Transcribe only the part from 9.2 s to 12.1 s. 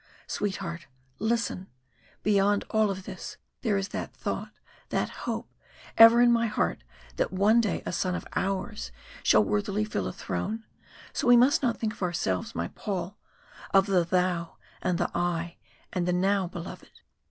shall worthily fill a throne, so we must not think of